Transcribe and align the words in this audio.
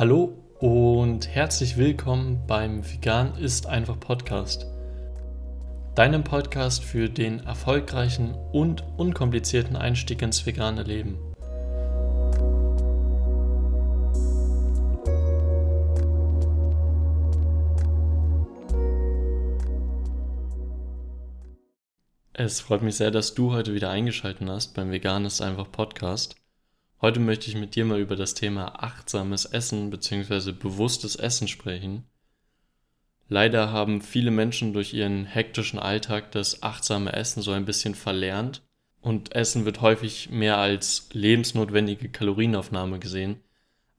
Hallo 0.00 0.32
und 0.60 1.28
herzlich 1.28 1.76
willkommen 1.76 2.46
beim 2.46 2.90
Vegan 2.90 3.36
ist 3.36 3.66
einfach 3.66 4.00
Podcast. 4.00 4.64
Deinem 5.94 6.24
Podcast 6.24 6.82
für 6.82 7.10
den 7.10 7.40
erfolgreichen 7.40 8.34
und 8.50 8.82
unkomplizierten 8.96 9.76
Einstieg 9.76 10.22
ins 10.22 10.46
vegane 10.46 10.84
Leben. 10.84 11.18
Es 22.32 22.62
freut 22.62 22.80
mich 22.80 22.96
sehr, 22.96 23.10
dass 23.10 23.34
du 23.34 23.52
heute 23.52 23.74
wieder 23.74 23.90
eingeschaltet 23.90 24.48
hast 24.48 24.72
beim 24.72 24.90
Vegan 24.90 25.26
ist 25.26 25.42
einfach 25.42 25.70
Podcast. 25.70 26.39
Heute 27.02 27.18
möchte 27.18 27.48
ich 27.48 27.56
mit 27.56 27.76
dir 27.76 27.86
mal 27.86 27.98
über 27.98 28.14
das 28.14 28.34
Thema 28.34 28.82
achtsames 28.82 29.46
Essen 29.46 29.88
bzw. 29.88 30.52
bewusstes 30.52 31.16
Essen 31.16 31.48
sprechen. 31.48 32.04
Leider 33.26 33.72
haben 33.72 34.02
viele 34.02 34.30
Menschen 34.30 34.74
durch 34.74 34.92
ihren 34.92 35.24
hektischen 35.24 35.78
Alltag 35.78 36.30
das 36.32 36.62
achtsame 36.62 37.12
Essen 37.14 37.42
so 37.42 37.52
ein 37.52 37.64
bisschen 37.64 37.94
verlernt 37.94 38.62
und 39.00 39.34
Essen 39.34 39.64
wird 39.64 39.80
häufig 39.80 40.28
mehr 40.28 40.58
als 40.58 41.08
lebensnotwendige 41.12 42.10
Kalorienaufnahme 42.10 42.98
gesehen, 42.98 43.40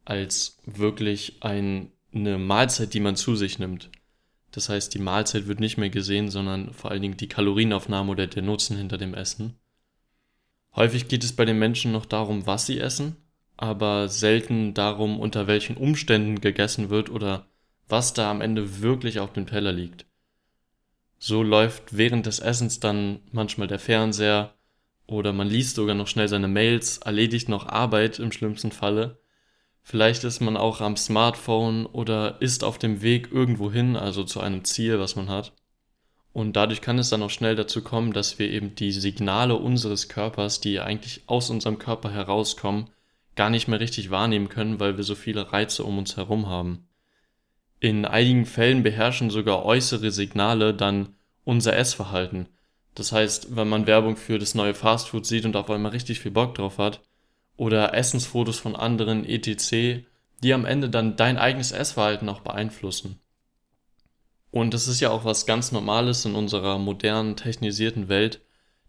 als 0.06 0.60
wirklich 0.66 1.38
ein, 1.42 1.92
eine 2.14 2.38
Mahlzeit, 2.38 2.94
die 2.94 3.00
man 3.00 3.16
zu 3.16 3.36
sich 3.36 3.58
nimmt. 3.58 3.90
Das 4.52 4.70
heißt, 4.70 4.94
die 4.94 5.00
Mahlzeit 5.00 5.48
wird 5.48 5.60
nicht 5.60 5.78
mehr 5.78 5.90
gesehen, 5.90 6.30
sondern 6.30 6.72
vor 6.74 6.92
allen 6.92 7.02
Dingen 7.02 7.18
die 7.18 7.30
Kalorienaufnahme 7.30 8.12
oder 8.12 8.28
der 8.28 8.44
Nutzen 8.44 8.78
hinter 8.78 9.00
dem 9.00 9.16
Essen. 9.16 9.56
Häufig 10.76 11.08
geht 11.08 11.24
es 11.24 11.36
bei 11.36 11.46
den 11.46 11.60
Menschen 11.60 11.92
noch 11.92 12.06
darum, 12.06 12.46
was 12.48 12.66
sie 12.66 12.80
essen, 12.80 13.18
aber 13.58 14.08
selten 14.08 14.74
darum, 14.74 15.20
unter 15.20 15.48
welchen 15.48 15.78
Umständen 15.78 16.40
gegessen 16.42 16.90
wird 16.90 17.10
oder 17.10 17.48
was 17.88 18.14
da 18.14 18.32
am 18.32 18.42
Ende 18.42 18.82
wirklich 18.82 19.20
auf 19.20 19.34
dem 19.34 19.48
Teller 19.48 19.72
liegt. 19.74 20.06
So 21.20 21.44
läuft 21.44 21.96
während 21.96 22.26
des 22.26 22.40
Essens 22.40 22.80
dann 22.80 23.20
manchmal 23.32 23.68
der 23.68 23.80
Fernseher 23.80 24.56
oder 25.06 25.34
man 25.34 25.48
liest 25.48 25.76
sogar 25.76 25.94
noch 25.94 26.08
schnell 26.08 26.30
seine 26.30 26.48
Mails, 26.48 27.00
erledigt 27.00 27.50
noch 27.50 27.68
Arbeit 27.68 28.18
im 28.18 28.32
schlimmsten 28.32 28.72
Falle. 28.72 29.20
Vielleicht 29.84 30.24
ist 30.24 30.40
man 30.40 30.58
auch 30.58 30.80
am 30.80 30.96
Smartphone 30.96 31.86
oder 31.86 32.42
ist 32.42 32.64
auf 32.64 32.78
dem 32.78 33.02
Weg 33.02 33.30
irgendwo 33.32 33.72
hin, 33.72 33.98
also 33.98 34.24
zu 34.24 34.40
einem 34.40 34.64
Ziel, 34.64 35.00
was 35.00 35.16
man 35.16 35.28
hat. 35.28 35.54
Und 36.34 36.56
dadurch 36.56 36.82
kann 36.82 36.98
es 36.98 37.10
dann 37.10 37.24
auch 37.24 37.30
schnell 37.30 37.56
dazu 37.56 37.84
kommen, 37.84 38.14
dass 38.14 38.40
wir 38.40 38.50
eben 38.50 38.76
die 38.76 38.92
Signale 38.92 39.56
unseres 39.56 40.08
Körpers, 40.08 40.62
die 40.62 40.80
eigentlich 40.80 41.24
aus 41.28 41.50
unserem 41.50 41.78
Körper 41.78 42.10
herauskommen, 42.12 42.90
gar 43.36 43.50
nicht 43.50 43.68
mehr 43.68 43.80
richtig 43.80 44.12
wahrnehmen 44.12 44.50
können, 44.50 44.80
weil 44.80 44.98
wir 44.98 45.04
so 45.04 45.16
viele 45.16 45.52
Reize 45.52 45.84
um 45.84 45.98
uns 45.98 46.18
herum 46.18 46.48
haben. 46.48 46.88
In 47.80 48.06
einigen 48.06 48.46
Fällen 48.46 48.84
beherrschen 48.84 49.30
sogar 49.30 49.66
äußere 49.66 50.12
Signale 50.12 50.74
dann 50.74 51.16
unser 51.44 51.76
Essverhalten. 51.76 52.48
Das 52.96 53.12
heißt, 53.12 53.56
wenn 53.56 53.70
man 53.70 53.88
Werbung 53.88 54.18
für 54.18 54.38
das 54.38 54.54
neue 54.54 54.74
Fastfood 54.74 55.26
sieht 55.26 55.46
und 55.46 55.56
auf 55.56 55.70
einmal 55.70 55.92
richtig 55.92 56.20
viel 56.20 56.32
Bock 56.32 56.56
drauf 56.56 56.78
hat, 56.78 57.02
oder 57.58 57.94
Essensfotos 57.94 58.60
von 58.60 58.76
anderen 58.76 59.24
etc., 59.24 60.04
die 60.44 60.54
am 60.54 60.66
Ende 60.66 60.90
dann 60.90 61.16
dein 61.16 61.38
eigenes 61.38 61.72
Essverhalten 61.72 62.28
auch 62.28 62.42
beeinflussen. 62.42 63.20
Und 64.52 64.74
es 64.74 64.88
ist 64.88 65.00
ja 65.00 65.10
auch 65.10 65.26
was 65.26 65.46
ganz 65.46 65.72
Normales 65.72 66.26
in 66.26 66.36
unserer 66.36 66.78
modernen, 66.78 67.36
technisierten 67.36 68.10
Welt, 68.10 68.42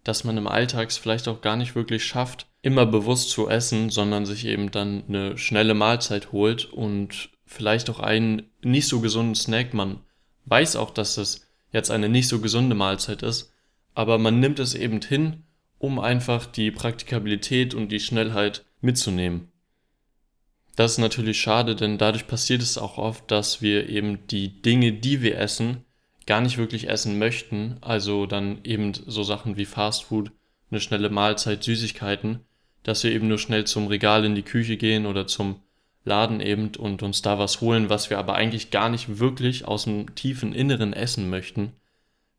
dass 0.05 0.25
man 0.25 0.37
im 0.37 0.49
Alltags 0.49 0.99
vielleicht 0.99 1.29
auch 1.29 1.41
gar 1.41 1.57
nicht 1.57 1.77
wirklich 1.77 2.05
schafft, 2.05 2.47
immer 2.61 2.85
bewusst 2.85 3.31
zu 3.31 3.49
essen, 3.49 3.89
sondern 3.89 4.27
sich 4.27 4.45
eben 4.47 4.73
dann 4.73 5.05
eine 5.09 5.39
schnelle 5.39 5.75
Mahlzeit 5.75 6.33
holt 6.33 6.65
und 6.65 7.31
vielleicht 7.47 7.89
auch 7.91 8.01
einen 8.01 8.51
nicht 8.63 8.89
so 8.89 9.01
gesunden 9.01 9.37
Snack. 9.37 9.73
Man 9.75 10.01
weiß 10.47 10.75
auch, 10.77 10.91
dass 10.91 11.17
es 11.17 11.47
jetzt 11.71 11.91
eine 11.91 12.09
nicht 12.09 12.27
so 12.27 12.41
gesunde 12.41 12.75
Mahlzeit 12.75 13.23
ist, 13.23 13.53
aber 13.95 14.19
man 14.19 14.41
nimmt 14.41 14.59
es 14.59 14.75
eben 14.75 15.01
hin, 15.01 15.45
um 15.79 15.99
einfach 16.01 16.47
die 16.47 16.71
Praktikabilität 16.71 17.75
und 17.75 17.91
die 17.91 18.01
Schnellheit 18.01 18.65
mitzunehmen. 18.81 19.52
Das 20.77 20.93
ist 20.93 20.99
natürlich 20.99 21.41
schade, 21.41 21.77
denn 21.77 21.99
dadurch 21.99 22.27
passiert 22.27 22.63
es 22.63 22.79
auch 22.79 22.97
oft, 22.97 23.31
dass 23.31 23.61
wir 23.61 23.89
eben 23.89 24.27
die 24.29 24.63
Dinge, 24.63 24.93
die 24.93 25.21
wir 25.21 25.39
essen, 25.39 25.85
gar 26.27 26.41
nicht 26.41 26.57
wirklich 26.57 26.89
essen 26.89 27.19
möchten. 27.19 27.77
Also 27.81 28.27
dann 28.27 28.61
eben 28.65 28.93
so 28.95 29.23
Sachen 29.23 29.57
wie 29.57 29.67
Fastfood, 29.67 30.31
eine 30.71 30.81
schnelle 30.81 31.11
Mahlzeit, 31.11 31.63
Süßigkeiten, 31.63 32.41
dass 32.83 33.05
wir 33.05 33.13
eben 33.13 33.29
nur 33.29 33.39
schnell 33.39 33.65
zum 33.65 33.87
Regal 33.87 34.25
in 34.25 34.35
die 34.35 34.43
Küche 34.43 34.77
gehen 34.77 35.07
oder 35.07 35.27
zum 35.27 35.61
Laden 36.05 36.41
eben 36.41 36.73
und 36.79 37.03
uns 37.03 37.23
da 37.23 37.39
was 37.39 37.61
holen, 37.61 37.89
was 37.89 38.11
wir 38.11 38.19
aber 38.19 38.35
eigentlich 38.35 38.71
gar 38.71 38.89
nicht 38.89 39.19
wirklich 39.19 39.69
aus 39.69 39.85
dem 39.85 40.15
tiefen 40.15 40.53
Inneren 40.53 40.93
essen 40.93 41.31
möchten. 41.31 41.73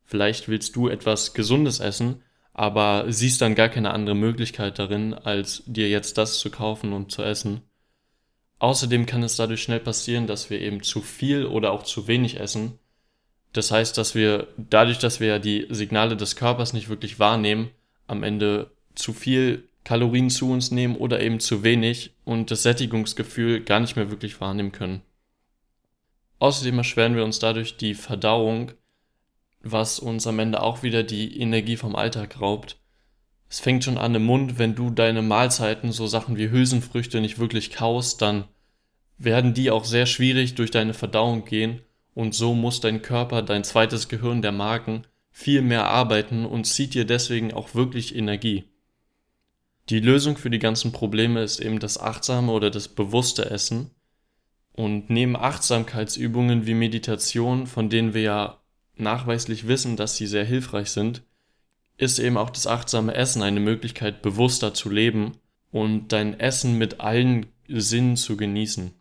Vielleicht 0.04 0.48
willst 0.48 0.76
du 0.76 0.88
etwas 0.88 1.32
Gesundes 1.32 1.80
essen, 1.80 2.22
aber 2.52 3.06
siehst 3.08 3.40
dann 3.40 3.54
gar 3.54 3.68
keine 3.68 3.92
andere 3.92 4.14
Möglichkeit 4.14 4.78
darin, 4.78 5.14
als 5.14 5.62
dir 5.66 5.88
jetzt 5.88 6.18
das 6.18 6.38
zu 6.38 6.50
kaufen 6.50 6.92
und 6.92 7.10
zu 7.10 7.22
essen. 7.22 7.62
Außerdem 8.64 9.04
kann 9.04 9.22
es 9.22 9.36
dadurch 9.36 9.62
schnell 9.62 9.78
passieren, 9.78 10.26
dass 10.26 10.48
wir 10.48 10.58
eben 10.58 10.82
zu 10.82 11.02
viel 11.02 11.44
oder 11.44 11.70
auch 11.70 11.82
zu 11.82 12.08
wenig 12.08 12.40
essen. 12.40 12.78
Das 13.52 13.70
heißt, 13.70 13.98
dass 13.98 14.14
wir 14.14 14.48
dadurch, 14.56 14.98
dass 14.98 15.20
wir 15.20 15.26
ja 15.26 15.38
die 15.38 15.66
Signale 15.68 16.16
des 16.16 16.34
Körpers 16.34 16.72
nicht 16.72 16.88
wirklich 16.88 17.18
wahrnehmen, 17.18 17.68
am 18.06 18.22
Ende 18.22 18.70
zu 18.94 19.12
viel 19.12 19.68
Kalorien 19.84 20.30
zu 20.30 20.50
uns 20.50 20.70
nehmen 20.70 20.96
oder 20.96 21.20
eben 21.20 21.40
zu 21.40 21.62
wenig 21.62 22.14
und 22.24 22.50
das 22.50 22.62
Sättigungsgefühl 22.62 23.60
gar 23.60 23.80
nicht 23.80 23.96
mehr 23.96 24.10
wirklich 24.10 24.40
wahrnehmen 24.40 24.72
können. 24.72 25.02
Außerdem 26.38 26.78
erschweren 26.78 27.16
wir 27.16 27.24
uns 27.24 27.40
dadurch 27.40 27.76
die 27.76 27.92
Verdauung, 27.92 28.72
was 29.60 29.98
uns 29.98 30.26
am 30.26 30.38
Ende 30.38 30.62
auch 30.62 30.82
wieder 30.82 31.02
die 31.02 31.38
Energie 31.38 31.76
vom 31.76 31.94
Alltag 31.94 32.40
raubt 32.40 32.78
es 33.54 33.60
fängt 33.60 33.84
schon 33.84 33.98
an 33.98 34.16
im 34.16 34.24
Mund, 34.24 34.58
wenn 34.58 34.74
du 34.74 34.90
deine 34.90 35.22
Mahlzeiten, 35.22 35.92
so 35.92 36.08
Sachen 36.08 36.36
wie 36.36 36.50
Hülsenfrüchte 36.50 37.20
nicht 37.20 37.38
wirklich 37.38 37.70
kaust, 37.70 38.20
dann 38.20 38.46
werden 39.18 39.54
die 39.54 39.70
auch 39.70 39.84
sehr 39.84 40.06
schwierig 40.06 40.54
durch 40.54 40.70
deine 40.70 40.94
Verdauung 40.94 41.44
gehen 41.44 41.80
und 42.14 42.34
so 42.34 42.54
muss 42.54 42.80
dein 42.80 43.02
Körper, 43.02 43.42
dein 43.42 43.64
zweites 43.64 44.08
Gehirn, 44.08 44.42
der 44.42 44.52
Magen, 44.52 45.04
viel 45.30 45.62
mehr 45.62 45.86
arbeiten 45.86 46.46
und 46.46 46.64
zieht 46.64 46.94
dir 46.94 47.04
deswegen 47.04 47.52
auch 47.52 47.74
wirklich 47.74 48.14
Energie. 48.14 48.64
Die 49.90 50.00
Lösung 50.00 50.36
für 50.36 50.48
die 50.48 50.60
ganzen 50.60 50.92
Probleme 50.92 51.42
ist 51.42 51.60
eben 51.60 51.78
das 51.78 51.98
achtsame 51.98 52.52
oder 52.52 52.70
das 52.70 52.88
bewusste 52.88 53.50
Essen. 53.50 53.90
Und 54.72 55.10
neben 55.10 55.36
Achtsamkeitsübungen 55.36 56.66
wie 56.66 56.74
Meditation, 56.74 57.66
von 57.66 57.90
denen 57.90 58.14
wir 58.14 58.22
ja 58.22 58.60
nachweislich 58.96 59.68
wissen, 59.68 59.96
dass 59.96 60.16
sie 60.16 60.26
sehr 60.26 60.44
hilfreich 60.44 60.90
sind, 60.90 61.22
ist 61.96 62.18
eben 62.18 62.36
auch 62.36 62.50
das 62.50 62.66
achtsame 62.66 63.14
Essen 63.14 63.42
eine 63.42 63.60
Möglichkeit, 63.60 64.22
bewusster 64.22 64.72
zu 64.72 64.88
leben 64.88 65.32
und 65.70 66.08
dein 66.08 66.38
Essen 66.40 66.78
mit 66.78 67.00
allen 67.00 67.46
Sinnen 67.68 68.16
zu 68.16 68.36
genießen. 68.36 68.92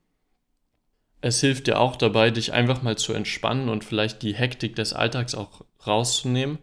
Es 1.23 1.39
hilft 1.39 1.67
dir 1.67 1.79
auch 1.79 1.95
dabei, 1.95 2.31
dich 2.31 2.51
einfach 2.51 2.81
mal 2.81 2.97
zu 2.97 3.13
entspannen 3.13 3.69
und 3.69 3.83
vielleicht 3.83 4.21
die 4.23 4.35
Hektik 4.35 4.75
des 4.75 4.93
Alltags 4.93 5.35
auch 5.35 5.61
rauszunehmen. 5.87 6.57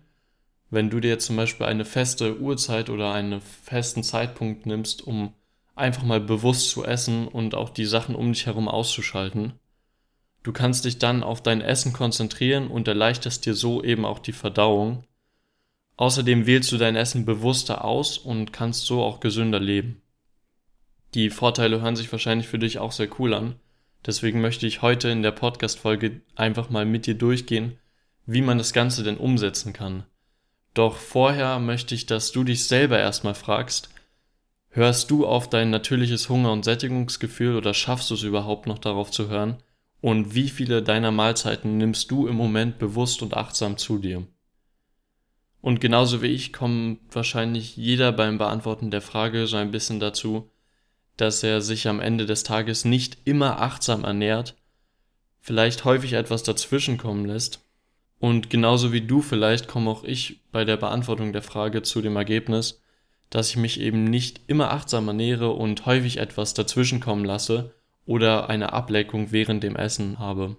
Wenn 0.68 0.90
du 0.90 1.00
dir 1.00 1.18
zum 1.18 1.36
Beispiel 1.36 1.66
eine 1.66 1.84
feste 1.84 2.38
Uhrzeit 2.38 2.90
oder 2.90 3.12
einen 3.12 3.40
festen 3.40 4.02
Zeitpunkt 4.02 4.66
nimmst, 4.66 5.02
um 5.06 5.32
einfach 5.74 6.02
mal 6.02 6.20
bewusst 6.20 6.70
zu 6.70 6.84
essen 6.84 7.26
und 7.26 7.54
auch 7.54 7.70
die 7.70 7.86
Sachen 7.86 8.14
um 8.14 8.32
dich 8.32 8.46
herum 8.46 8.68
auszuschalten. 8.68 9.54
Du 10.42 10.52
kannst 10.52 10.84
dich 10.84 10.98
dann 10.98 11.22
auf 11.22 11.42
dein 11.42 11.62
Essen 11.62 11.92
konzentrieren 11.92 12.68
und 12.68 12.86
erleichterst 12.86 13.46
dir 13.46 13.54
so 13.54 13.82
eben 13.82 14.04
auch 14.04 14.18
die 14.18 14.32
Verdauung 14.32 15.04
Außerdem 16.00 16.46
wählst 16.46 16.72
du 16.72 16.78
dein 16.78 16.96
Essen 16.96 17.26
bewusster 17.26 17.84
aus 17.84 18.16
und 18.16 18.54
kannst 18.54 18.86
so 18.86 19.02
auch 19.02 19.20
gesünder 19.20 19.60
leben. 19.60 20.00
Die 21.12 21.28
Vorteile 21.28 21.82
hören 21.82 21.94
sich 21.94 22.10
wahrscheinlich 22.10 22.48
für 22.48 22.58
dich 22.58 22.78
auch 22.78 22.92
sehr 22.92 23.10
cool 23.18 23.34
an. 23.34 23.56
Deswegen 24.06 24.40
möchte 24.40 24.66
ich 24.66 24.82
heute 24.82 25.08
in 25.08 25.22
der 25.22 25.32
Podcast-Folge 25.32 26.22
einfach 26.34 26.70
mal 26.70 26.86
mit 26.86 27.06
dir 27.06 27.14
durchgehen, 27.14 27.78
wie 28.26 28.40
man 28.40 28.58
das 28.58 28.72
Ganze 28.72 29.02
denn 29.02 29.18
umsetzen 29.18 29.72
kann. 29.72 30.04
Doch 30.72 30.96
vorher 30.96 31.58
möchte 31.58 31.94
ich, 31.94 32.06
dass 32.06 32.32
du 32.32 32.44
dich 32.44 32.64
selber 32.64 32.98
erstmal 32.98 33.34
fragst, 33.34 33.90
hörst 34.68 35.10
du 35.10 35.26
auf 35.26 35.50
dein 35.50 35.70
natürliches 35.70 36.28
Hunger- 36.28 36.52
und 36.52 36.64
Sättigungsgefühl 36.64 37.56
oder 37.56 37.74
schaffst 37.74 38.10
du 38.10 38.14
es 38.14 38.22
überhaupt 38.22 38.66
noch 38.66 38.78
darauf 38.78 39.10
zu 39.10 39.28
hören? 39.28 39.58
Und 40.00 40.34
wie 40.34 40.48
viele 40.48 40.82
deiner 40.82 41.10
Mahlzeiten 41.10 41.76
nimmst 41.76 42.10
du 42.10 42.26
im 42.26 42.36
Moment 42.36 42.78
bewusst 42.78 43.20
und 43.20 43.36
achtsam 43.36 43.76
zu 43.76 43.98
dir? 43.98 44.26
Und 45.60 45.80
genauso 45.80 46.22
wie 46.22 46.28
ich 46.28 46.54
kommt 46.54 47.00
wahrscheinlich 47.12 47.76
jeder 47.76 48.12
beim 48.12 48.38
Beantworten 48.38 48.90
der 48.90 49.02
Frage 49.02 49.46
so 49.46 49.56
ein 49.56 49.70
bisschen 49.70 50.00
dazu, 50.00 50.50
dass 51.20 51.42
er 51.42 51.60
sich 51.60 51.88
am 51.88 52.00
Ende 52.00 52.26
des 52.26 52.42
Tages 52.42 52.84
nicht 52.84 53.18
immer 53.24 53.60
achtsam 53.60 54.04
ernährt, 54.04 54.56
vielleicht 55.40 55.84
häufig 55.84 56.14
etwas 56.14 56.42
dazwischen 56.42 56.98
kommen 56.98 57.24
lässt. 57.24 57.64
Und 58.18 58.50
genauso 58.50 58.92
wie 58.92 59.00
du 59.00 59.22
vielleicht 59.22 59.68
komme 59.68 59.90
auch 59.90 60.04
ich 60.04 60.42
bei 60.52 60.64
der 60.64 60.76
Beantwortung 60.76 61.32
der 61.32 61.42
Frage 61.42 61.82
zu 61.82 62.02
dem 62.02 62.16
Ergebnis, 62.16 62.82
dass 63.30 63.50
ich 63.50 63.56
mich 63.56 63.80
eben 63.80 64.04
nicht 64.04 64.40
immer 64.46 64.72
achtsam 64.72 65.08
ernähre 65.08 65.50
und 65.50 65.86
häufig 65.86 66.18
etwas 66.18 66.52
dazwischen 66.52 67.00
kommen 67.00 67.24
lasse 67.24 67.74
oder 68.04 68.50
eine 68.50 68.72
Ablenkung 68.72 69.32
während 69.32 69.62
dem 69.62 69.76
Essen 69.76 70.18
habe. 70.18 70.56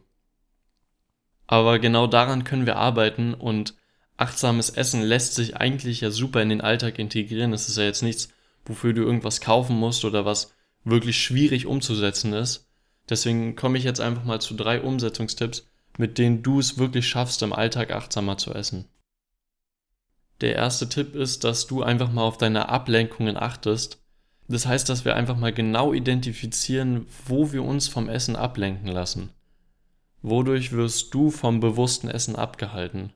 Aber 1.47 1.79
genau 1.79 2.07
daran 2.07 2.43
können 2.43 2.65
wir 2.65 2.77
arbeiten 2.77 3.33
und 3.33 3.75
achtsames 4.17 4.69
Essen 4.69 5.01
lässt 5.01 5.35
sich 5.35 5.57
eigentlich 5.57 6.01
ja 6.01 6.11
super 6.11 6.41
in 6.41 6.49
den 6.49 6.61
Alltag 6.61 6.97
integrieren. 6.97 7.51
Es 7.51 7.67
ist 7.67 7.77
ja 7.77 7.83
jetzt 7.83 8.03
nichts, 8.03 8.29
wofür 8.65 8.93
du 8.93 9.01
irgendwas 9.01 9.41
kaufen 9.41 9.75
musst 9.77 10.05
oder 10.05 10.25
was 10.25 10.53
wirklich 10.83 11.17
schwierig 11.17 11.65
umzusetzen 11.65 12.33
ist. 12.33 12.69
Deswegen 13.09 13.55
komme 13.55 13.77
ich 13.77 13.83
jetzt 13.83 13.99
einfach 13.99 14.23
mal 14.23 14.39
zu 14.39 14.53
drei 14.53 14.81
Umsetzungstipps, 14.81 15.67
mit 15.97 16.17
denen 16.17 16.43
du 16.43 16.59
es 16.59 16.77
wirklich 16.77 17.07
schaffst, 17.07 17.41
im 17.41 17.53
Alltag 17.53 17.91
achtsamer 17.91 18.37
zu 18.37 18.53
essen. 18.53 18.85
Der 20.39 20.55
erste 20.55 20.89
Tipp 20.89 21.15
ist, 21.15 21.43
dass 21.43 21.67
du 21.67 21.83
einfach 21.83 22.11
mal 22.11 22.23
auf 22.23 22.37
deine 22.37 22.69
Ablenkungen 22.69 23.37
achtest. 23.37 24.01
Das 24.47 24.65
heißt, 24.65 24.89
dass 24.89 25.05
wir 25.05 25.15
einfach 25.15 25.37
mal 25.37 25.53
genau 25.53 25.93
identifizieren, 25.93 27.05
wo 27.27 27.51
wir 27.51 27.63
uns 27.63 27.87
vom 27.87 28.09
Essen 28.09 28.35
ablenken 28.35 28.87
lassen. 28.87 29.29
Wodurch 30.23 30.71
wirst 30.71 31.13
du 31.13 31.31
vom 31.31 31.59
bewussten 31.59 32.09
Essen 32.09 32.35
abgehalten? 32.35 33.13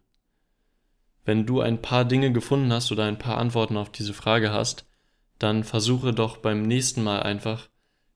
Wenn 1.23 1.45
du 1.45 1.61
ein 1.61 1.81
paar 1.81 2.05
Dinge 2.05 2.31
gefunden 2.31 2.71
hast 2.71 2.91
oder 2.91 3.05
ein 3.05 3.17
paar 3.17 3.37
Antworten 3.37 3.77
auf 3.77 3.91
diese 3.91 4.13
Frage 4.13 4.51
hast, 4.51 4.85
dann 5.39 5.63
versuche 5.63 6.13
doch 6.13 6.37
beim 6.37 6.61
nächsten 6.61 7.03
Mal 7.03 7.23
einfach, 7.23 7.67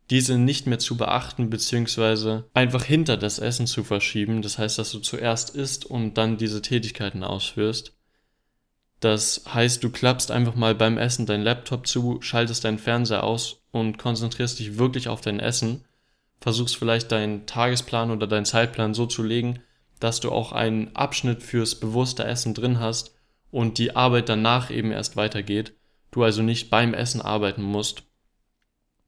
diese 0.10 0.38
nicht 0.38 0.66
mehr 0.66 0.80
zu 0.80 0.98
beachten, 0.98 1.50
beziehungsweise 1.50 2.50
einfach 2.54 2.84
hinter 2.84 3.18
das 3.18 3.38
Essen 3.38 3.68
zu 3.68 3.84
verschieben. 3.84 4.42
Das 4.42 4.58
heißt, 4.58 4.80
dass 4.80 4.92
du 4.92 5.00
zuerst 5.00 5.56
isst 5.56 5.86
und 5.86 6.16
dann 6.18 6.38
diese 6.38 6.62
Tätigkeiten 6.62 7.24
ausführst. 7.24 7.94
Das 9.00 9.44
heißt, 9.54 9.84
du 9.84 9.92
klappst 9.92 10.32
einfach 10.32 10.56
mal 10.56 10.76
beim 10.76 10.98
Essen 10.98 11.26
deinen 11.26 11.44
Laptop 11.44 11.88
zu, 11.88 12.22
schaltest 12.22 12.66
deinen 12.66 12.80
Fernseher 12.80 13.24
aus 13.24 13.62
und 13.72 13.98
konzentrierst 13.98 14.60
dich 14.60 14.78
wirklich 14.78 15.08
auf 15.08 15.22
dein 15.22 15.40
Essen. 15.40 15.86
Versuchst 16.42 16.76
vielleicht 16.76 17.12
deinen 17.12 17.46
Tagesplan 17.46 18.12
oder 18.12 18.28
deinen 18.28 18.46
Zeitplan 18.46 18.94
so 18.94 19.06
zu 19.06 19.24
legen, 19.24 19.60
dass 20.00 20.20
du 20.20 20.32
auch 20.32 20.52
einen 20.52 20.96
Abschnitt 20.96 21.44
fürs 21.44 21.76
bewusste 21.76 22.24
Essen 22.24 22.54
drin 22.54 22.80
hast 22.80 23.16
und 23.52 23.78
die 23.78 23.96
Arbeit 23.96 24.28
danach 24.30 24.72
eben 24.72 24.92
erst 24.92 25.16
weitergeht. 25.16 25.74
Du 26.12 26.24
also 26.24 26.42
nicht 26.42 26.70
beim 26.70 26.94
Essen 26.94 27.22
arbeiten 27.22 27.62
musst 27.62 28.04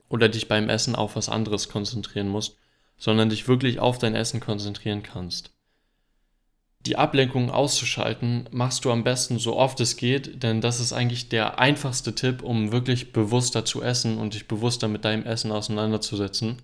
oder 0.08 0.28
dich 0.28 0.48
beim 0.48 0.68
Essen 0.68 0.94
auf 0.94 1.16
was 1.16 1.28
anderes 1.28 1.68
konzentrieren 1.68 2.28
musst, 2.28 2.56
sondern 2.96 3.30
dich 3.30 3.48
wirklich 3.48 3.80
auf 3.80 3.98
dein 3.98 4.14
Essen 4.14 4.40
konzentrieren 4.40 5.02
kannst. 5.02 5.52
Die 6.86 6.96
Ablenkung 6.96 7.50
auszuschalten 7.50 8.48
machst 8.50 8.84
du 8.84 8.90
am 8.90 9.04
besten 9.04 9.38
so 9.38 9.56
oft 9.56 9.78
es 9.80 9.96
geht, 9.96 10.42
denn 10.42 10.60
das 10.60 10.80
ist 10.80 10.92
eigentlich 10.92 11.28
der 11.28 11.60
einfachste 11.60 12.14
Tipp, 12.14 12.42
um 12.42 12.72
wirklich 12.72 13.12
bewusster 13.12 13.64
zu 13.64 13.82
essen 13.82 14.18
und 14.18 14.34
dich 14.34 14.48
bewusster 14.48 14.88
mit 14.88 15.04
deinem 15.04 15.24
Essen 15.24 15.52
auseinanderzusetzen. 15.52 16.62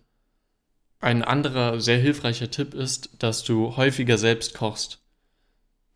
Ein 1.01 1.23
anderer 1.23 1.81
sehr 1.81 1.99
hilfreicher 1.99 2.51
Tipp 2.51 2.75
ist, 2.75 3.11
dass 3.21 3.45
du 3.45 3.77
häufiger 3.77 4.19
selbst 4.19 4.55
kochst. 4.55 5.01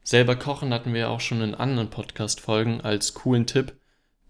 Selber 0.04 0.36
kochen 0.36 0.72
hatten 0.72 0.94
wir 0.94 1.10
auch 1.10 1.20
schon 1.20 1.40
in 1.42 1.56
anderen 1.56 1.90
Podcast-Folgen 1.90 2.80
als 2.80 3.14
coolen 3.14 3.46
Tipp, 3.46 3.76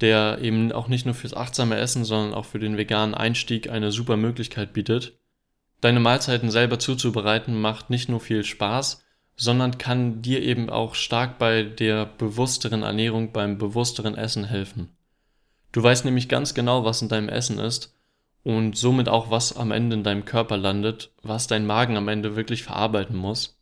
der 0.02 0.38
eben 0.42 0.72
auch 0.72 0.88
nicht 0.88 1.06
nur 1.06 1.14
fürs 1.14 1.34
achtsame 1.34 1.76
Essen, 1.76 2.04
sondern 2.04 2.34
auch 2.34 2.44
für 2.44 2.58
den 2.58 2.76
veganen 2.76 3.14
Einstieg 3.14 3.70
eine 3.70 3.92
super 3.92 4.16
Möglichkeit 4.16 4.72
bietet. 4.72 5.18
Deine 5.80 6.00
Mahlzeiten 6.00 6.50
selber 6.50 6.78
zuzubereiten 6.78 7.60
macht 7.60 7.90
nicht 7.90 8.08
nur 8.08 8.20
viel 8.20 8.44
Spaß, 8.44 9.02
sondern 9.36 9.78
kann 9.78 10.22
dir 10.22 10.42
eben 10.42 10.68
auch 10.70 10.94
stark 10.94 11.38
bei 11.38 11.62
der 11.62 12.06
bewussteren 12.06 12.82
Ernährung, 12.82 13.32
beim 13.32 13.58
bewussteren 13.58 14.16
Essen 14.16 14.44
helfen. 14.44 14.90
Du 15.72 15.82
weißt 15.82 16.04
nämlich 16.04 16.28
ganz 16.28 16.54
genau, 16.54 16.84
was 16.84 17.02
in 17.02 17.08
deinem 17.08 17.28
Essen 17.28 17.58
ist 17.58 17.94
und 18.42 18.76
somit 18.76 19.08
auch, 19.08 19.30
was 19.30 19.56
am 19.56 19.70
Ende 19.70 19.96
in 19.96 20.04
deinem 20.04 20.24
Körper 20.24 20.56
landet, 20.56 21.12
was 21.22 21.46
dein 21.46 21.66
Magen 21.66 21.96
am 21.96 22.08
Ende 22.08 22.36
wirklich 22.36 22.62
verarbeiten 22.62 23.16
muss. 23.16 23.58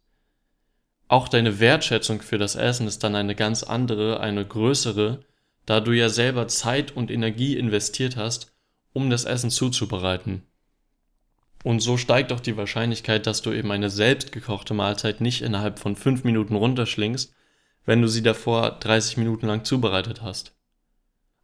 Auch 1.08 1.28
deine 1.28 1.60
Wertschätzung 1.60 2.22
für 2.22 2.38
das 2.38 2.54
Essen 2.54 2.86
ist 2.86 3.02
dann 3.02 3.14
eine 3.14 3.34
ganz 3.34 3.62
andere, 3.62 4.20
eine 4.20 4.46
größere, 4.46 5.24
da 5.70 5.78
du 5.78 5.92
ja 5.92 6.08
selber 6.08 6.48
Zeit 6.48 6.96
und 6.96 7.12
Energie 7.12 7.56
investiert 7.56 8.16
hast, 8.16 8.52
um 8.92 9.08
das 9.08 9.24
Essen 9.24 9.50
zuzubereiten. 9.50 10.42
Und 11.62 11.78
so 11.78 11.96
steigt 11.96 12.32
auch 12.32 12.40
die 12.40 12.56
Wahrscheinlichkeit, 12.56 13.24
dass 13.24 13.40
du 13.40 13.52
eben 13.52 13.70
eine 13.70 13.88
selbstgekochte 13.88 14.74
Mahlzeit 14.74 15.20
nicht 15.20 15.42
innerhalb 15.42 15.78
von 15.78 15.94
5 15.94 16.24
Minuten 16.24 16.56
runterschlingst, 16.56 17.32
wenn 17.86 18.02
du 18.02 18.08
sie 18.08 18.24
davor 18.24 18.80
30 18.80 19.18
Minuten 19.18 19.46
lang 19.46 19.62
zubereitet 19.62 20.22
hast. 20.22 20.56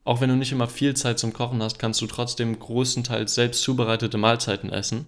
Auch 0.02 0.20
wenn 0.20 0.30
du 0.30 0.34
nicht 0.34 0.50
immer 0.50 0.66
viel 0.66 0.94
Zeit 0.94 1.20
zum 1.20 1.32
Kochen 1.32 1.62
hast, 1.62 1.78
kannst 1.78 2.00
du 2.00 2.08
trotzdem 2.08 2.58
größtenteils 2.58 3.32
selbst 3.32 3.62
zubereitete 3.62 4.18
Mahlzeiten 4.18 4.70
essen. 4.70 5.06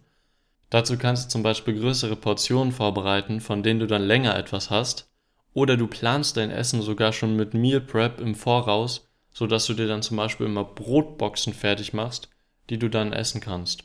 Dazu 0.70 0.96
kannst 0.96 1.24
du 1.24 1.30
zum 1.30 1.42
Beispiel 1.42 1.76
größere 1.76 2.14
Portionen 2.14 2.70
vorbereiten, 2.72 3.40
von 3.40 3.64
denen 3.64 3.80
du 3.80 3.88
dann 3.88 4.06
länger 4.06 4.36
etwas 4.36 4.70
hast. 4.70 5.10
Oder 5.54 5.76
du 5.76 5.88
planst 5.88 6.36
dein 6.36 6.52
Essen 6.52 6.82
sogar 6.82 7.12
schon 7.12 7.34
mit 7.34 7.52
Meal 7.52 7.80
Prep 7.80 8.20
im 8.20 8.36
Voraus, 8.36 9.07
sodass 9.38 9.66
du 9.66 9.74
dir 9.74 9.86
dann 9.86 10.02
zum 10.02 10.16
Beispiel 10.16 10.46
immer 10.46 10.64
Brotboxen 10.64 11.54
fertig 11.54 11.92
machst, 11.92 12.28
die 12.70 12.76
du 12.76 12.90
dann 12.90 13.12
essen 13.12 13.40
kannst. 13.40 13.84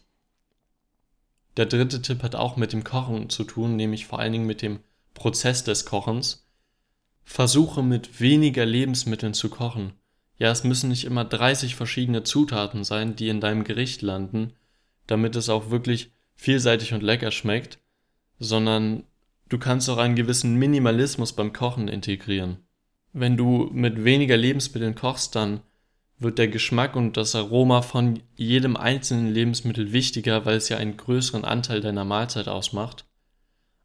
Der 1.58 1.68
dritte 1.68 2.02
Tipp 2.02 2.24
hat 2.24 2.34
auch 2.34 2.58
mit 2.58 2.74
dem 2.74 2.84
Kochen 2.84 3.30
zu 3.30 3.44
tun, 3.44 3.76
nämlich 3.76 4.08
vor 4.08 4.18
allen 4.18 4.34
Dingen 4.34 4.48
mit 4.48 4.64
dem 4.64 4.80
Prozess 5.14 5.64
des 5.64 5.86
Kochens. 5.86 6.50
Versuche 7.24 7.84
mit 7.84 8.20
weniger 8.20 8.66
Lebensmitteln 8.66 9.36
zu 9.36 9.50
kochen. 9.50 9.94
Ja, 10.40 10.50
es 10.50 10.64
müssen 10.64 10.90
nicht 10.90 11.06
immer 11.06 11.24
30 11.24 11.76
verschiedene 11.76 12.24
Zutaten 12.24 12.84
sein, 12.84 13.16
die 13.16 13.30
in 13.30 13.40
deinem 13.40 13.64
Gericht 13.64 14.02
landen, 14.02 14.54
damit 15.06 15.36
es 15.36 15.50
auch 15.50 15.70
wirklich 15.70 16.14
vielseitig 16.34 16.96
und 16.96 17.04
lecker 17.04 17.30
schmeckt, 17.30 17.78
sondern 18.40 19.04
du 19.50 19.60
kannst 19.60 19.88
auch 19.88 19.98
einen 19.98 20.16
gewissen 20.16 20.56
Minimalismus 20.56 21.34
beim 21.34 21.54
Kochen 21.54 21.88
integrieren. 21.88 22.58
Wenn 23.14 23.38
du 23.38 23.70
mit 23.72 24.04
weniger 24.04 24.36
Lebensmitteln 24.38 24.96
kochst, 24.96 25.36
dann 25.36 25.62
wird 26.20 26.38
der 26.38 26.48
Geschmack 26.48 26.96
und 26.96 27.16
das 27.16 27.36
Aroma 27.36 27.82
von 27.82 28.22
jedem 28.36 28.76
einzelnen 28.76 29.34
Lebensmittel 29.34 29.92
wichtiger, 29.92 30.46
weil 30.46 30.58
es 30.58 30.70
ja 30.70 30.78
einen 30.78 30.98
größeren 30.98 31.46
Anteil 31.46 31.82
deiner 31.82 32.06
Mahlzeit 32.06 32.48
ausmacht. 32.48 33.06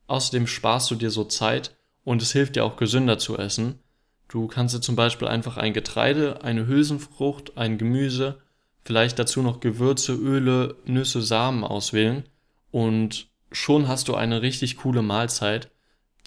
Außerdem 0.07 0.47
sparst 0.47 0.91
du 0.91 0.95
dir 0.95 1.11
so 1.11 1.25
Zeit 1.25 1.77
und 2.05 2.23
es 2.23 2.33
hilft 2.33 2.57
dir 2.57 2.65
auch 2.65 2.77
gesünder 2.77 3.19
zu 3.19 3.37
essen, 3.37 3.81
Du 4.29 4.47
kannst 4.47 4.75
dir 4.75 4.81
zum 4.83 4.95
Beispiel 4.95 5.27
einfach 5.27 5.57
ein 5.57 5.73
Getreide, 5.73 6.43
eine 6.45 6.67
Hülsenfrucht, 6.67 7.57
ein 7.57 7.79
Gemüse, 7.79 8.39
vielleicht 8.85 9.19
dazu 9.19 9.43
noch 9.43 9.61
Gewürze, 9.61 10.13
Öle, 10.13 10.77
Nüsse, 10.85 11.23
Samen 11.23 11.65
auswählen 11.65 12.25
und 12.71 13.29
schon 13.51 13.89
hast 13.89 14.09
du 14.09 14.15
eine 14.15 14.43
richtig 14.43 14.77
coole 14.77 15.01
Mahlzeit, 15.01 15.71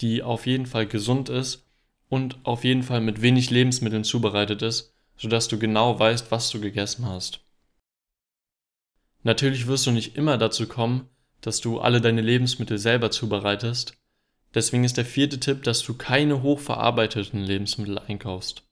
die 0.00 0.24
auf 0.24 0.46
jeden 0.46 0.66
Fall 0.66 0.86
gesund 0.86 1.28
ist 1.28 1.61
und 2.12 2.36
auf 2.44 2.64
jeden 2.64 2.82
Fall 2.82 3.00
mit 3.00 3.22
wenig 3.22 3.50
Lebensmitteln 3.50 4.04
zubereitet 4.04 4.62
ist, 4.62 4.94
sodass 5.16 5.48
du 5.48 5.58
genau 5.58 5.98
weißt, 5.98 6.30
was 6.30 6.50
du 6.50 6.60
gegessen 6.60 7.06
hast. 7.06 7.40
Natürlich 9.22 9.66
wirst 9.66 9.86
du 9.86 9.90
nicht 9.90 10.16
immer 10.16 10.36
dazu 10.38 10.68
kommen, 10.68 11.08
dass 11.40 11.60
du 11.60 11.80
alle 11.80 12.00
deine 12.00 12.20
Lebensmittel 12.20 12.78
selber 12.78 13.10
zubereitest, 13.10 13.96
Deswegen 14.54 14.84
ist 14.84 14.96
der 14.96 15.04
vierte 15.04 15.40
Tipp, 15.40 15.62
dass 15.62 15.82
du 15.82 15.94
keine 15.94 16.42
hochverarbeiteten 16.42 17.40
Lebensmittel 17.40 17.98
einkaufst. 17.98 18.64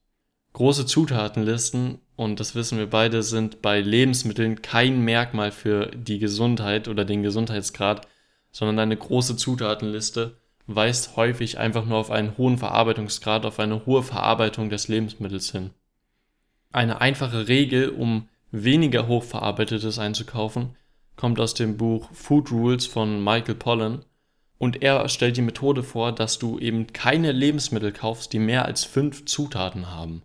Große 0.53 0.85
Zutatenlisten, 0.85 2.01
und 2.17 2.41
das 2.41 2.55
wissen 2.55 2.77
wir 2.77 2.91
beide, 2.91 3.23
sind 3.23 3.63
bei 3.63 3.81
Lebensmitteln 3.81 4.63
kein 4.63 5.01
Merkmal 5.01 5.53
für 5.53 5.87
die 5.87 6.19
Gesundheit 6.19 6.89
oder 6.89 7.05
den 7.05 7.23
Gesundheitsgrad, 7.23 8.07
sondern 8.51 8.81
eine 8.81 8.97
große 8.97 9.37
Zutatenliste 9.37 10.40
weist 10.75 11.17
häufig 11.17 11.59
einfach 11.59 11.85
nur 11.85 11.99
auf 11.99 12.11
einen 12.11 12.37
hohen 12.37 12.59
Verarbeitungsgrad, 12.59 13.47
auf 13.47 13.59
eine 13.59 13.87
hohe 13.87 14.03
Verarbeitung 14.03 14.71
des 14.71 14.89
Lebensmittels 14.89 15.51
hin. 15.53 15.71
Eine 16.73 17.01
einfache 17.01 17.49
Regel, 17.49 17.91
um 17.91 18.29
weniger 18.51 19.07
hochverarbeitetes 19.07 19.99
einzukaufen, 19.99 20.77
kommt 21.17 21.41
aus 21.41 21.55
dem 21.55 21.77
Buch 21.77 22.09
Food 22.13 22.51
Rules 22.51 22.87
von 22.87 23.23
Michael 23.23 23.55
Pollan 23.55 24.05
und 24.59 24.83
er 24.83 25.09
stellt 25.09 25.37
die 25.37 25.43
Methode 25.43 25.83
vor, 25.83 26.13
dass 26.13 26.39
du 26.39 26.59
eben 26.59 26.93
keine 26.93 27.33
Lebensmittel 27.33 27.93
kaufst, 27.93 28.33
die 28.33 28.39
mehr 28.39 28.65
als 28.65 28.85
fünf 28.85 29.25
Zutaten 29.25 29.91
haben. 29.91 30.23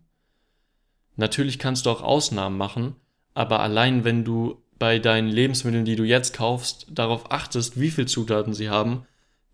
Natürlich 1.15 1.59
kannst 1.59 1.85
du 1.85 1.89
auch 1.89 2.01
Ausnahmen 2.01 2.57
machen, 2.57 2.95
aber 3.33 3.61
allein 3.61 4.03
wenn 4.03 4.23
du 4.23 4.61
bei 4.77 4.99
deinen 4.99 5.29
Lebensmitteln, 5.29 5.85
die 5.85 5.95
du 5.95 6.03
jetzt 6.03 6.33
kaufst, 6.33 6.87
darauf 6.89 7.31
achtest, 7.31 7.79
wie 7.79 7.91
viele 7.91 8.07
Zutaten 8.07 8.53
sie 8.53 8.69
haben, 8.69 9.05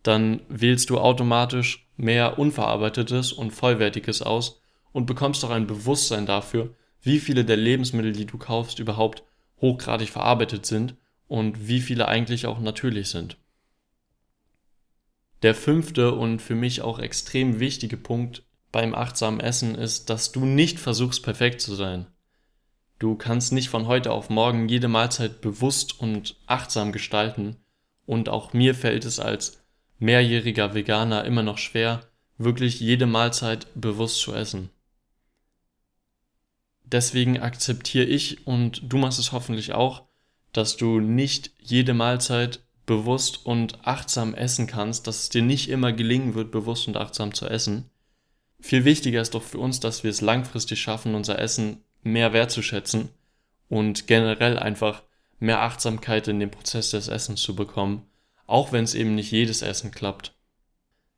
dann 0.03 0.41
wählst 0.49 0.89
du 0.89 0.99
automatisch 0.99 1.87
mehr 1.97 2.39
unverarbeitetes 2.39 3.31
und 3.33 3.51
vollwertiges 3.51 4.21
aus 4.21 4.61
und 4.91 5.05
bekommst 5.05 5.45
auch 5.45 5.51
ein 5.51 5.67
Bewusstsein 5.67 6.25
dafür, 6.25 6.73
wie 7.01 7.19
viele 7.19 7.45
der 7.45 7.57
Lebensmittel, 7.57 8.13
die 8.13 8.25
du 8.25 8.37
kaufst, 8.37 8.79
überhaupt 8.79 9.23
hochgradig 9.59 10.09
verarbeitet 10.09 10.65
sind 10.65 10.95
und 11.27 11.67
wie 11.67 11.81
viele 11.81 12.07
eigentlich 12.07 12.45
auch 12.45 12.59
natürlich 12.59 13.09
sind. 13.09 13.37
Der 15.43 15.55
fünfte 15.55 16.13
und 16.13 16.41
für 16.41 16.55
mich 16.55 16.81
auch 16.81 16.99
extrem 16.99 17.59
wichtige 17.59 17.97
Punkt 17.97 18.43
beim 18.71 18.93
achtsamen 18.93 19.39
Essen 19.39 19.75
ist, 19.75 20.09
dass 20.09 20.31
du 20.31 20.45
nicht 20.45 20.79
versuchst, 20.79 21.23
perfekt 21.23 21.61
zu 21.61 21.75
sein. 21.75 22.07
Du 22.99 23.15
kannst 23.15 23.51
nicht 23.51 23.69
von 23.69 23.87
heute 23.87 24.11
auf 24.11 24.29
morgen 24.29 24.69
jede 24.69 24.87
Mahlzeit 24.87 25.41
bewusst 25.41 25.99
und 25.99 26.37
achtsam 26.45 26.91
gestalten. 26.91 27.55
Und 28.05 28.29
auch 28.29 28.53
mir 28.53 28.75
fällt 28.75 29.05
es 29.05 29.19
als 29.19 29.60
mehrjähriger 30.01 30.73
Veganer 30.73 31.25
immer 31.25 31.43
noch 31.43 31.59
schwer, 31.59 32.01
wirklich 32.37 32.79
jede 32.79 33.05
Mahlzeit 33.05 33.67
bewusst 33.75 34.19
zu 34.19 34.33
essen. 34.33 34.71
Deswegen 36.83 37.39
akzeptiere 37.39 38.05
ich 38.05 38.45
und 38.47 38.81
du 38.91 38.97
machst 38.97 39.19
es 39.19 39.31
hoffentlich 39.31 39.73
auch, 39.73 40.03
dass 40.53 40.75
du 40.75 40.99
nicht 40.99 41.51
jede 41.59 41.93
Mahlzeit 41.93 42.61
bewusst 42.87 43.45
und 43.45 43.87
achtsam 43.87 44.33
essen 44.33 44.65
kannst, 44.65 45.05
dass 45.05 45.21
es 45.21 45.29
dir 45.29 45.43
nicht 45.43 45.69
immer 45.69 45.93
gelingen 45.93 46.33
wird, 46.33 46.51
bewusst 46.51 46.87
und 46.87 46.97
achtsam 46.97 47.33
zu 47.33 47.47
essen. 47.47 47.89
Viel 48.59 48.85
wichtiger 48.85 49.21
ist 49.21 49.35
doch 49.35 49.43
für 49.43 49.59
uns, 49.59 49.79
dass 49.79 50.03
wir 50.03 50.09
es 50.09 50.21
langfristig 50.21 50.81
schaffen, 50.81 51.13
unser 51.13 51.37
Essen 51.37 51.83
mehr 52.01 52.33
wertzuschätzen 52.33 53.09
und 53.69 54.07
generell 54.07 54.57
einfach 54.57 55.03
mehr 55.39 55.61
Achtsamkeit 55.61 56.27
in 56.27 56.39
den 56.39 56.51
Prozess 56.51 56.89
des 56.89 57.07
Essens 57.07 57.41
zu 57.41 57.55
bekommen, 57.55 58.07
auch 58.51 58.71
wenn 58.71 58.83
es 58.83 58.95
eben 58.95 59.15
nicht 59.15 59.31
jedes 59.31 59.61
Essen 59.61 59.91
klappt. 59.91 60.33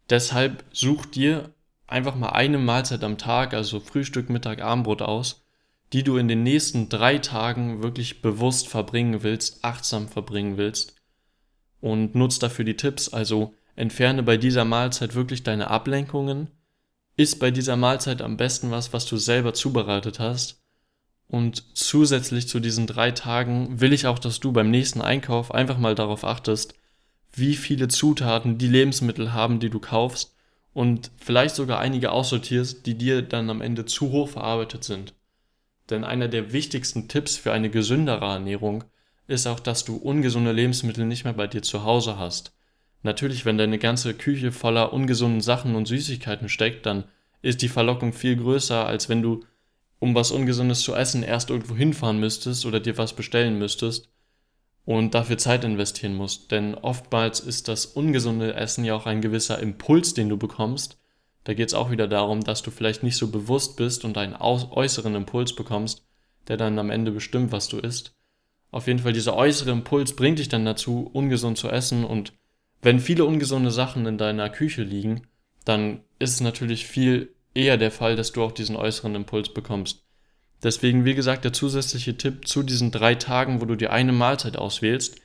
Deshalb 0.09 0.63
such 0.71 1.05
dir 1.05 1.53
einfach 1.87 2.15
mal 2.15 2.29
eine 2.29 2.57
Mahlzeit 2.57 3.03
am 3.03 3.17
Tag, 3.17 3.53
also 3.53 3.79
Frühstück, 3.79 4.29
Mittag, 4.29 4.61
Abendbrot 4.61 5.01
aus, 5.01 5.45
die 5.93 6.03
du 6.03 6.17
in 6.17 6.27
den 6.27 6.43
nächsten 6.43 6.89
drei 6.89 7.19
Tagen 7.19 7.83
wirklich 7.83 8.21
bewusst 8.21 8.67
verbringen 8.67 9.23
willst, 9.23 9.63
achtsam 9.63 10.07
verbringen 10.07 10.57
willst 10.57 10.95
und 11.81 12.15
nutz 12.15 12.39
dafür 12.39 12.65
die 12.65 12.77
Tipps. 12.77 13.09
Also 13.09 13.53
entferne 13.75 14.23
bei 14.23 14.37
dieser 14.37 14.65
Mahlzeit 14.65 15.15
wirklich 15.15 15.43
deine 15.43 15.69
Ablenkungen, 15.69 16.49
isst 17.15 17.39
bei 17.39 17.51
dieser 17.51 17.75
Mahlzeit 17.75 18.21
am 18.21 18.37
besten 18.37 18.71
was, 18.71 18.93
was 18.93 19.05
du 19.05 19.17
selber 19.17 19.53
zubereitet 19.53 20.19
hast. 20.19 20.61
Und 21.27 21.63
zusätzlich 21.75 22.47
zu 22.47 22.59
diesen 22.59 22.85
drei 22.85 23.11
Tagen 23.11 23.79
will 23.81 23.93
ich 23.93 24.07
auch, 24.07 24.19
dass 24.19 24.39
du 24.39 24.51
beim 24.51 24.69
nächsten 24.69 25.01
Einkauf 25.01 25.53
einfach 25.53 25.77
mal 25.77 25.95
darauf 25.95 26.23
achtest, 26.25 26.75
wie 27.35 27.55
viele 27.55 27.87
Zutaten 27.87 28.57
die 28.57 28.67
Lebensmittel 28.67 29.33
haben, 29.33 29.59
die 29.59 29.69
du 29.69 29.79
kaufst 29.79 30.35
und 30.73 31.11
vielleicht 31.17 31.55
sogar 31.55 31.79
einige 31.79 32.11
aussortierst, 32.11 32.85
die 32.85 32.95
dir 32.97 33.21
dann 33.21 33.49
am 33.49 33.61
Ende 33.61 33.85
zu 33.85 34.11
hoch 34.11 34.29
verarbeitet 34.29 34.83
sind. 34.83 35.13
Denn 35.89 36.03
einer 36.03 36.27
der 36.27 36.53
wichtigsten 36.53 37.07
Tipps 37.07 37.35
für 37.35 37.51
eine 37.51 37.69
gesündere 37.69 38.25
Ernährung 38.25 38.83
ist 39.27 39.47
auch, 39.47 39.59
dass 39.59 39.83
du 39.83 39.95
ungesunde 39.95 40.51
Lebensmittel 40.51 41.05
nicht 41.05 41.23
mehr 41.23 41.33
bei 41.33 41.47
dir 41.47 41.61
zu 41.61 41.83
Hause 41.83 42.17
hast. 42.17 42.53
Natürlich, 43.01 43.45
wenn 43.45 43.57
deine 43.57 43.79
ganze 43.79 44.13
Küche 44.13 44.51
voller 44.51 44.93
ungesunden 44.93 45.41
Sachen 45.41 45.75
und 45.75 45.87
Süßigkeiten 45.87 46.49
steckt, 46.49 46.85
dann 46.85 47.03
ist 47.41 47.61
die 47.61 47.67
Verlockung 47.67 48.13
viel 48.13 48.37
größer, 48.37 48.85
als 48.85 49.09
wenn 49.09 49.21
du, 49.21 49.43
um 49.99 50.15
was 50.15 50.31
Ungesundes 50.31 50.81
zu 50.81 50.95
essen, 50.95 51.23
erst 51.23 51.49
irgendwo 51.49 51.75
hinfahren 51.75 52.19
müsstest 52.19 52.65
oder 52.65 52.79
dir 52.79 52.97
was 52.97 53.13
bestellen 53.13 53.57
müsstest 53.57 54.12
und 54.85 55.13
dafür 55.13 55.37
Zeit 55.37 55.63
investieren 55.63 56.15
musst. 56.15 56.51
Denn 56.51 56.75
oftmals 56.75 57.39
ist 57.39 57.67
das 57.67 57.85
ungesunde 57.85 58.53
Essen 58.53 58.85
ja 58.85 58.95
auch 58.95 59.05
ein 59.05 59.21
gewisser 59.21 59.59
Impuls, 59.59 60.13
den 60.13 60.29
du 60.29 60.37
bekommst, 60.37 60.97
da 61.43 61.53
geht 61.53 61.67
es 61.67 61.73
auch 61.73 61.91
wieder 61.91 62.07
darum, 62.07 62.41
dass 62.41 62.61
du 62.61 62.71
vielleicht 62.71 63.03
nicht 63.03 63.17
so 63.17 63.29
bewusst 63.29 63.75
bist 63.75 64.05
und 64.05 64.17
einen 64.17 64.35
äußeren 64.35 65.15
Impuls 65.15 65.53
bekommst, 65.55 66.05
der 66.47 66.57
dann 66.57 66.79
am 66.79 66.89
Ende 66.89 67.11
bestimmt, 67.11 67.51
was 67.51 67.67
du 67.67 67.79
isst. 67.79 68.15
Auf 68.71 68.87
jeden 68.87 68.99
Fall, 68.99 69.13
dieser 69.13 69.35
äußere 69.35 69.71
Impuls 69.71 70.15
bringt 70.15 70.39
dich 70.39 70.49
dann 70.49 70.65
dazu, 70.65 71.09
ungesund 71.13 71.57
zu 71.57 71.69
essen. 71.69 72.05
Und 72.05 72.33
wenn 72.81 72.99
viele 72.99 73.25
ungesunde 73.25 73.71
Sachen 73.71 74.05
in 74.05 74.17
deiner 74.17 74.49
Küche 74.49 74.83
liegen, 74.83 75.27
dann 75.65 76.01
ist 76.17 76.31
es 76.31 76.41
natürlich 76.41 76.87
viel 76.87 77.35
eher 77.53 77.77
der 77.77 77.91
Fall, 77.91 78.15
dass 78.15 78.31
du 78.31 78.43
auch 78.43 78.51
diesen 78.51 78.75
äußeren 78.75 79.13
Impuls 79.15 79.53
bekommst. 79.53 80.02
Deswegen, 80.63 81.03
wie 81.03 81.13
gesagt, 81.13 81.43
der 81.43 81.51
zusätzliche 81.51 82.17
Tipp 82.17 82.47
zu 82.47 82.63
diesen 82.63 82.91
drei 82.91 83.15
Tagen, 83.15 83.59
wo 83.59 83.65
du 83.65 83.75
dir 83.75 83.91
eine 83.91 84.13
Mahlzeit 84.13 84.57
auswählst, 84.57 85.17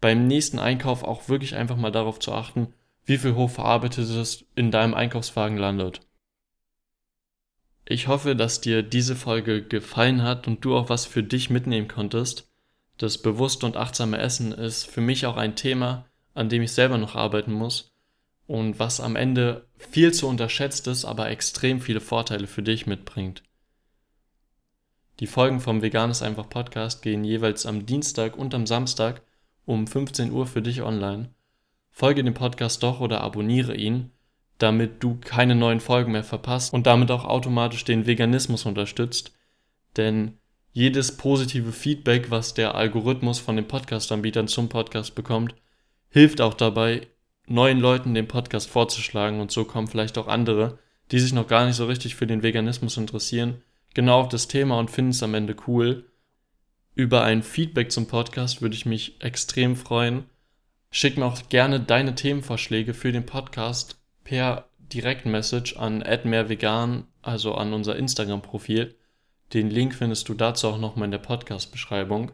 beim 0.00 0.26
nächsten 0.26 0.60
Einkauf 0.60 1.02
auch 1.02 1.28
wirklich 1.28 1.56
einfach 1.56 1.76
mal 1.76 1.90
darauf 1.90 2.20
zu 2.20 2.32
achten, 2.32 2.72
wie 3.04 3.18
viel 3.18 3.34
hochverarbeitetes 3.34 4.44
in 4.54 4.70
deinem 4.70 4.94
Einkaufswagen 4.94 5.56
landet. 5.56 6.00
Ich 7.88 8.08
hoffe, 8.08 8.34
dass 8.34 8.60
dir 8.60 8.82
diese 8.82 9.16
Folge 9.16 9.62
gefallen 9.62 10.22
hat 10.22 10.46
und 10.46 10.64
du 10.64 10.76
auch 10.76 10.88
was 10.88 11.06
für 11.06 11.22
dich 11.22 11.50
mitnehmen 11.50 11.88
konntest. 11.88 12.48
Das 12.98 13.18
bewusste 13.18 13.66
und 13.66 13.76
achtsame 13.76 14.18
Essen 14.18 14.52
ist 14.52 14.86
für 14.86 15.00
mich 15.00 15.26
auch 15.26 15.36
ein 15.36 15.56
Thema, 15.56 16.06
an 16.34 16.48
dem 16.48 16.62
ich 16.62 16.72
selber 16.72 16.98
noch 16.98 17.14
arbeiten 17.14 17.52
muss 17.52 17.92
und 18.46 18.78
was 18.78 19.00
am 19.00 19.16
Ende 19.16 19.66
viel 19.76 20.12
zu 20.12 20.28
unterschätzt 20.28 20.86
ist, 20.86 21.04
aber 21.04 21.30
extrem 21.30 21.80
viele 21.80 22.00
Vorteile 22.00 22.46
für 22.46 22.62
dich 22.62 22.86
mitbringt. 22.86 23.42
Die 25.20 25.26
Folgen 25.26 25.60
vom 25.60 25.82
Veganes 25.82 26.22
einfach 26.22 26.48
Podcast 26.48 27.02
gehen 27.02 27.24
jeweils 27.24 27.66
am 27.66 27.86
Dienstag 27.86 28.36
und 28.36 28.54
am 28.54 28.66
Samstag 28.66 29.22
um 29.64 29.86
15 29.86 30.30
Uhr 30.30 30.46
für 30.46 30.62
dich 30.62 30.82
online 30.82 31.30
folge 31.96 32.22
dem 32.22 32.34
Podcast 32.34 32.82
doch 32.82 33.00
oder 33.00 33.22
abonniere 33.22 33.74
ihn, 33.74 34.10
damit 34.58 35.02
du 35.02 35.16
keine 35.18 35.54
neuen 35.54 35.80
Folgen 35.80 36.12
mehr 36.12 36.24
verpasst 36.24 36.74
und 36.74 36.86
damit 36.86 37.10
auch 37.10 37.24
automatisch 37.24 37.84
den 37.84 38.04
Veganismus 38.04 38.66
unterstützt. 38.66 39.32
Denn 39.96 40.36
jedes 40.74 41.16
positive 41.16 41.72
Feedback, 41.72 42.30
was 42.30 42.52
der 42.52 42.74
Algorithmus 42.74 43.38
von 43.38 43.56
den 43.56 43.66
Podcast-Anbietern 43.66 44.46
zum 44.46 44.68
Podcast 44.68 45.14
bekommt, 45.14 45.54
hilft 46.10 46.42
auch 46.42 46.52
dabei, 46.52 47.06
neuen 47.46 47.80
Leuten 47.80 48.12
den 48.12 48.28
Podcast 48.28 48.68
vorzuschlagen 48.68 49.40
und 49.40 49.50
so 49.50 49.64
kommen 49.64 49.86
vielleicht 49.86 50.18
auch 50.18 50.28
andere, 50.28 50.78
die 51.12 51.18
sich 51.18 51.32
noch 51.32 51.48
gar 51.48 51.64
nicht 51.64 51.76
so 51.76 51.86
richtig 51.86 52.14
für 52.14 52.26
den 52.26 52.42
Veganismus 52.42 52.98
interessieren, 52.98 53.62
genau 53.96 54.20
auf 54.20 54.28
das 54.28 54.46
Thema 54.46 54.78
und 54.78 54.90
finden 54.90 55.12
es 55.12 55.22
am 55.22 55.32
Ende 55.32 55.56
cool. 55.66 56.04
Über 56.94 57.22
ein 57.22 57.42
Feedback 57.42 57.90
zum 57.90 58.06
Podcast 58.06 58.60
würde 58.60 58.74
ich 58.74 58.84
mich 58.84 59.22
extrem 59.22 59.74
freuen. 59.74 60.24
Schick 60.90 61.16
mir 61.16 61.24
auch 61.24 61.48
gerne 61.48 61.80
deine 61.80 62.14
Themenvorschläge 62.14 62.92
für 62.92 63.10
den 63.10 63.24
Podcast 63.24 63.98
per 64.22 64.68
Direktmessage 64.92 65.78
an 65.78 66.04
@mehrvegan, 66.24 67.06
also 67.22 67.54
an 67.54 67.72
unser 67.72 67.96
Instagram-Profil. 67.96 68.94
Den 69.54 69.70
Link 69.70 69.94
findest 69.94 70.28
du 70.28 70.34
dazu 70.34 70.68
auch 70.68 70.78
nochmal 70.78 71.06
in 71.06 71.12
der 71.12 71.18
Podcast-Beschreibung. 71.18 72.32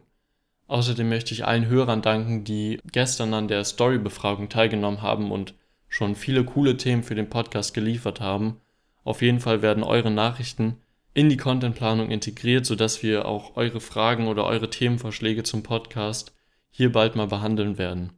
Außerdem 0.67 1.07
möchte 1.07 1.33
ich 1.33 1.45
allen 1.45 1.67
Hörern 1.67 2.01
danken, 2.01 2.43
die 2.43 2.81
gestern 2.91 3.33
an 3.33 3.47
der 3.47 3.63
Story-Befragung 3.63 4.49
teilgenommen 4.49 5.01
haben 5.01 5.31
und 5.31 5.53
schon 5.87 6.15
viele 6.15 6.43
coole 6.43 6.75
Themen 6.75 7.03
für 7.03 7.15
den 7.15 7.29
Podcast 7.29 7.73
geliefert 7.73 8.19
haben. 8.19 8.59
Auf 9.05 9.21
jeden 9.21 9.39
Fall 9.39 9.61
werden 9.61 9.83
eure 9.83 10.11
Nachrichten 10.11 10.81
in 11.13 11.29
die 11.29 11.37
Contentplanung 11.37 12.09
integriert, 12.09 12.65
sodass 12.65 13.03
wir 13.03 13.25
auch 13.25 13.55
eure 13.55 13.79
Fragen 13.79 14.27
oder 14.27 14.45
eure 14.45 14.69
Themenvorschläge 14.69 15.43
zum 15.43 15.63
Podcast 15.63 16.33
hier 16.69 16.91
bald 16.91 17.15
mal 17.15 17.27
behandeln 17.27 17.77
werden. 17.77 18.13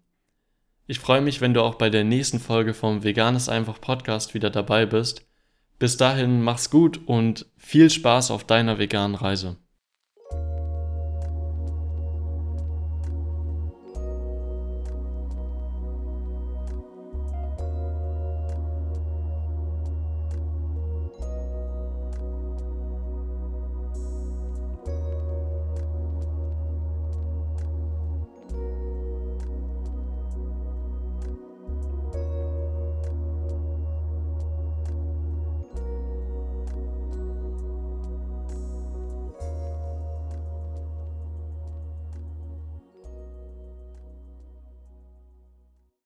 Ich 0.87 0.99
freue 0.99 1.21
mich, 1.21 1.41
wenn 1.41 1.53
du 1.53 1.61
auch 1.61 1.75
bei 1.75 1.89
der 1.89 2.03
nächsten 2.03 2.39
Folge 2.39 2.73
vom 2.73 3.03
Veganes 3.03 3.49
einfach 3.49 3.81
Podcast 3.81 4.33
wieder 4.33 4.49
dabei 4.49 4.85
bist. 4.85 5.25
Bis 5.79 5.97
dahin 5.97 6.41
mach's 6.41 6.69
gut 6.69 7.01
und 7.05 7.47
viel 7.57 7.89
Spaß 7.89 8.31
auf 8.31 8.45
deiner 8.45 8.77
veganen 8.77 9.15
Reise. 9.15 9.57